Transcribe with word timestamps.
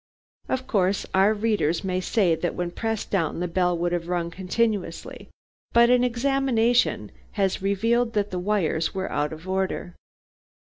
Of 0.49 0.65
course 0.65 1.05
our 1.13 1.31
readers 1.31 1.83
may 1.83 2.01
say 2.01 2.33
that 2.33 2.55
when 2.55 2.71
pressed 2.71 3.11
down 3.11 3.39
the 3.39 3.47
bell 3.47 3.77
would 3.77 3.91
have 3.91 4.07
rung 4.07 4.31
continuously, 4.31 5.29
but 5.73 5.91
an 5.91 6.03
examination 6.03 7.11
has 7.33 7.61
revealed 7.61 8.13
that 8.13 8.31
the 8.31 8.39
wires 8.39 8.95
were 8.95 9.11
out 9.11 9.31
of 9.31 9.47
order. 9.47 9.93